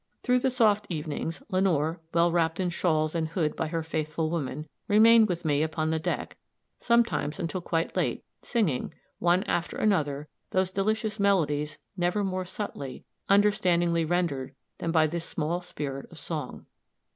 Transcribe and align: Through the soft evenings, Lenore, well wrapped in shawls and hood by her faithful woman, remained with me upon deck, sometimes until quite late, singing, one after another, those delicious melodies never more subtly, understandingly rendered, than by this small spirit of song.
Through 0.23 0.39
the 0.39 0.49
soft 0.49 0.87
evenings, 0.89 1.43
Lenore, 1.51 1.99
well 2.11 2.31
wrapped 2.31 2.59
in 2.59 2.71
shawls 2.71 3.13
and 3.13 3.27
hood 3.27 3.55
by 3.55 3.67
her 3.67 3.83
faithful 3.83 4.31
woman, 4.31 4.67
remained 4.87 5.27
with 5.29 5.45
me 5.45 5.61
upon 5.61 5.91
deck, 6.01 6.37
sometimes 6.79 7.39
until 7.39 7.61
quite 7.61 7.95
late, 7.95 8.23
singing, 8.41 8.95
one 9.19 9.43
after 9.43 9.77
another, 9.77 10.27
those 10.49 10.71
delicious 10.71 11.19
melodies 11.19 11.77
never 11.95 12.23
more 12.23 12.45
subtly, 12.45 13.05
understandingly 13.29 14.03
rendered, 14.03 14.55
than 14.79 14.91
by 14.91 15.05
this 15.05 15.23
small 15.23 15.61
spirit 15.61 16.11
of 16.11 16.17
song. 16.17 16.65